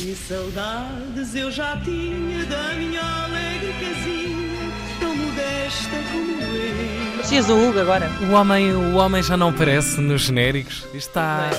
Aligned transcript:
Que 0.00 0.14
saudades 0.14 1.34
eu 1.34 1.50
já 1.50 1.76
tinha 1.78 2.44
da 2.46 2.72
minha 2.74 3.02
alegre 3.02 3.72
casinha, 3.74 4.72
tão 4.98 5.14
modesta 5.14 5.90
como 6.10 6.42
eu. 6.42 7.22
Dias 7.28 7.48
o 7.50 7.68
Hugo 7.68 7.78
agora. 7.80 8.10
O 8.28 8.32
homem, 8.32 8.72
o 8.72 8.96
homem 8.96 9.22
já 9.22 9.36
não 9.36 9.50
aparece 9.50 10.00
nos 10.00 10.22
genéricos. 10.22 10.78
Isto 10.94 10.96
está. 11.10 11.50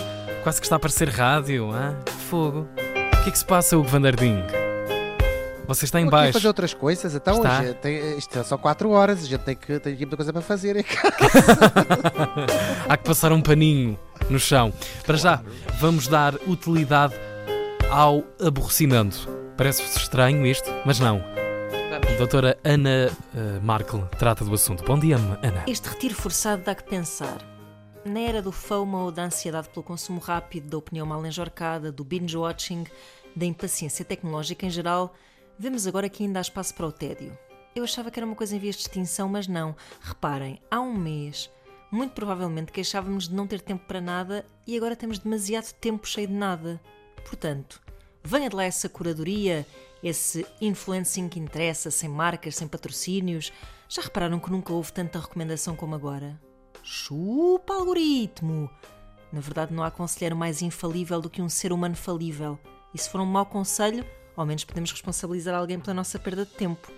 Quase 0.44 0.60
que 0.60 0.66
está 0.66 0.76
a 0.78 0.80
parecer 0.80 1.08
rádio, 1.10 1.68
hein? 1.68 1.96
Fogo. 2.30 2.68
O 3.14 3.24
que 3.24 3.30
é 3.30 3.32
que 3.32 3.38
se 3.38 3.46
passa, 3.46 3.78
Hugo 3.78 3.88
Vandarding? 3.88 4.44
Você 5.67 5.85
está 5.85 6.01
em 6.01 6.05
Estou 6.05 6.17
aqui 6.17 6.23
a 6.23 6.26
baixo. 6.26 6.33
fazer 6.33 6.47
outras 6.47 6.73
coisas, 6.73 7.13
então 7.15 7.37
Está? 7.37 7.60
hoje 7.62 7.73
tem, 7.76 8.17
isto 8.17 8.39
é 8.39 8.44
só 8.44 8.58
4 8.58 8.89
horas, 8.89 9.23
a 9.23 9.28
gente 9.28 9.42
tem 9.42 9.55
que 9.55 9.79
tem 9.79 9.94
aqui 9.94 10.01
muita 10.03 10.17
coisa 10.17 10.33
para 10.33 10.42
fazer. 10.42 10.76
hein? 10.78 10.85
Há 12.89 12.97
que 12.97 13.03
passar 13.05 13.31
um 13.31 13.39
paninho 13.39 13.97
no 14.29 14.37
chão. 14.39 14.73
Para 15.05 15.15
já, 15.15 15.42
vamos 15.79 16.08
dar 16.08 16.34
utilidade 16.48 17.13
ao 17.91 18.23
aborrecimento. 18.41 19.27
Parece-vos 19.58 19.98
estranho 19.98 20.45
isto, 20.45 20.72
mas 20.86 20.98
não. 20.98 21.18
A 21.18 22.18
doutora 22.18 22.58
Ana 22.63 23.08
eh, 23.36 23.59
Markle 23.62 24.05
trata 24.18 24.45
do 24.45 24.54
assunto. 24.54 24.82
Bom 24.86 24.98
dia, 24.98 25.18
Ana. 25.18 25.66
Este 25.68 25.90
retiro 25.90 26.16
forçado 26.16 26.63
dá 26.63 26.73
que 26.73 26.85
pensar. 26.85 27.46
Na 28.05 28.22
era 28.22 28.41
do 28.41 28.52
FOMO 28.52 28.98
ou 28.98 29.12
da 29.12 29.26
ansiedade 29.26 29.68
pelo 29.70 29.84
consumo 29.84 30.22
rápido, 30.22 30.70
da 30.70 30.77
opinião 30.77 31.05
mal 31.05 31.23
enjorcada, 31.26 31.91
do 31.91 32.05
binge-watching, 32.05 32.85
da 33.35 33.46
impaciência 33.46 34.05
tecnológica 34.05 34.66
em 34.66 34.70
geral, 34.70 35.13
vemos 35.60 35.85
agora 35.85 36.08
que 36.08 36.23
ainda 36.23 36.40
há 36.40 36.41
espaço 36.41 36.73
para 36.73 36.88
o 36.88 36.91
tédio. 36.94 37.38
Eu 37.76 37.84
achava 37.84 38.10
que 38.10 38.18
era 38.18 38.26
uma 38.26 38.35
coisa 38.35 38.55
em 38.55 38.60
vias 38.60 38.76
de 38.76 38.84
extinção, 38.84 39.27
mas 39.27 39.49
não. 39.49 39.76
Reparem, 39.99 40.62
há 40.71 40.80
um 40.80 40.94
mês, 40.94 41.52
muito 41.91 42.13
provavelmente 42.13 42.71
queixávamos 42.71 43.27
de 43.27 43.35
não 43.35 43.46
ter 43.46 43.60
tempo 43.60 43.85
para 43.85 43.99
nada 43.99 44.46
e 44.66 44.77
agora 44.77 44.96
temos 44.96 45.20
demasiado 45.20 45.73
tempo 45.73 46.08
cheio 46.08 46.27
de 46.27 46.34
nada. 46.34 46.80
Portanto, 47.26 47.82
venha 48.24 48.50
de 48.50 48.56
lá 48.56 48.64
essa 48.64 48.90
curadoria, 48.90 49.66
esse 50.04 50.46
influencing 50.60 51.30
que 51.30 51.40
interessa, 51.40 51.92
sem 51.92 52.10
marcas, 52.10 52.55
sem 52.55 52.68
patrocínios. 52.68 53.52
Já 53.88 54.02
repararam 54.02 54.40
que 54.40 54.52
nunca 54.52 54.74
houve 54.74 54.91
tanta 54.94 55.20
recomendação 55.20 55.76
como 55.76 55.96
agora? 55.96 56.40
Chupa 56.84 57.74
algoritmo! 57.74 58.70
Na 59.32 59.40
verdade, 59.40 59.74
não 59.74 59.84
há 59.84 59.91
conselheiro 59.91 60.36
mais 60.36 60.62
infalível 60.62 61.22
do 61.22 61.30
que 61.30 61.41
um 61.41 61.50
ser 61.50 61.72
humano 61.72 61.96
falível. 61.96 62.60
E 62.94 62.98
se 62.98 63.10
for 63.10 63.22
um 63.22 63.26
mau 63.26 63.46
conselho, 63.46 64.06
ao 64.35 64.45
menos 64.45 64.63
podemos 64.63 64.91
responsabilizar 64.91 65.56
alguém 65.56 65.80
pela 65.80 65.94
nossa 65.94 66.19
perda 66.19 66.45
de 66.45 66.52
tempo. 66.52 66.91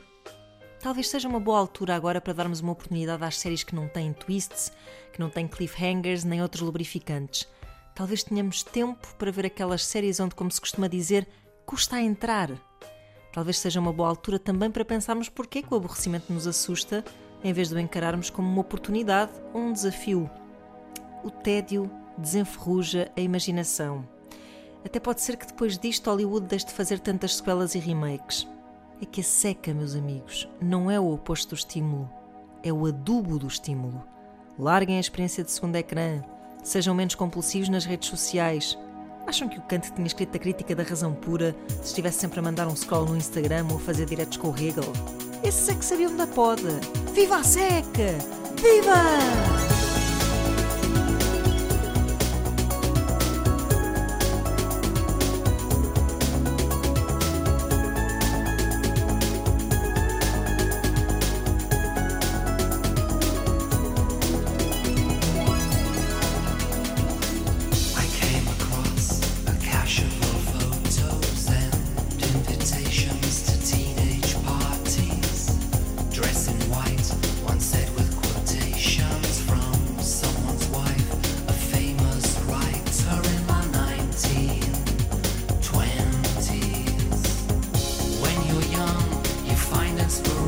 Talvez 0.80 1.08
seja 1.08 1.30
uma 1.30 1.40
boa 1.40 1.60
altura 1.60 1.96
agora 1.96 2.20
para 2.20 2.34
darmos 2.34 2.60
uma 2.60 2.72
oportunidade 2.72 3.24
às 3.24 3.40
séries 3.40 3.64
que 3.64 3.76
não 3.76 3.88
têm 3.88 4.12
twists, 4.12 4.72
que 5.14 5.20
não 5.20 5.30
têm 5.30 5.48
cliffhangers 5.48 6.24
nem 6.24 6.42
outros 6.42 6.62
lubrificantes. 6.62 7.48
Talvez 7.96 8.24
tenhamos 8.24 8.64
tempo 8.64 9.08
para 9.18 9.32
ver 9.32 9.46
aquelas 9.46 9.86
séries 9.86 10.20
onde, 10.20 10.34
como 10.34 10.52
se 10.52 10.60
costuma 10.60 10.88
dizer, 10.88 11.28
custa 11.66 11.98
a 11.98 12.02
entrar. 12.02 12.50
Talvez 13.32 13.60
seja 13.60 13.80
uma 13.80 13.94
boa 13.94 14.10
altura 14.10 14.40
também 14.40 14.72
para 14.72 14.86
pensarmos 14.86 15.30
porquê 15.30 15.62
que 15.62 15.74
o 15.74 15.78
aborrecimento 15.78 16.32
nos 16.32 16.48
assusta, 16.48 17.04
em 17.44 17.54
vez 17.54 17.70
de 17.70 17.76
o 17.76 17.80
encararmos 17.80 18.30
como 18.30 18.50
uma 18.50 18.62
oportunidade 18.62 19.32
ou 19.54 19.62
um 19.62 19.74
desafio. 19.74 20.30
O 21.24 21.30
tédio 21.30 21.90
desenferruja 22.18 23.12
a 23.16 23.22
imaginação. 23.22 24.08
Até 24.86 25.00
pode 25.00 25.22
ser 25.22 25.38
que 25.38 25.48
depois 25.48 25.78
disto 25.78 26.10
Hollywood 26.10 26.48
deixe 26.48 26.66
de 26.66 26.74
fazer 26.74 27.00
tantas 27.00 27.36
sequelas 27.36 27.76
e 27.76 27.80
remakes. 27.80 28.48
É 29.02 29.06
que 29.06 29.22
a 29.22 29.24
seca, 29.24 29.74
meus 29.74 29.96
amigos, 29.96 30.48
não 30.62 30.90
é 30.90 31.00
o 31.00 31.12
oposto 31.12 31.50
do 31.50 31.56
estímulo, 31.56 32.10
é 32.64 32.72
o 32.72 32.86
adubo 32.86 33.40
do 33.40 33.48
estímulo. 33.48 34.04
Larguem 34.58 34.98
a 34.98 35.00
experiência 35.00 35.44
de 35.44 35.52
segundo 35.52 35.76
ecrã, 35.76 36.22
sejam 36.64 36.96
menos 36.96 37.16
compulsivos 37.16 37.70
nas 37.70 37.86
redes 37.86 38.10
sociais. 38.10 38.78
Acham 39.28 39.48
que 39.48 39.58
o 39.58 39.62
Kant 39.62 39.92
tinha 39.94 40.08
escrito 40.08 40.36
a 40.36 40.40
crítica 40.40 40.76
da 40.76 40.84
razão 40.84 41.14
pura 41.14 41.56
se 41.82 41.90
estivesse 41.90 42.20
sempre 42.20 42.40
a 42.40 42.44
mandar 42.44 42.68
um 42.68 42.76
scroll 42.76 43.06
no 43.06 43.16
Instagram 43.18 43.68
ou 43.70 43.78
a 43.78 43.80
fazer 43.80 44.06
diretos 44.06 44.38
com 44.38 44.50
o 44.50 44.56
Hegel? 44.56 44.92
Esses 45.44 45.70
é 45.70 45.76
que 45.76 45.86
sabiam 45.86 46.16
da 46.16 46.28
poda. 46.28 46.80
Viva 47.14 47.38
a 47.38 47.44
seca! 47.44 48.18
Viva! 48.56 49.63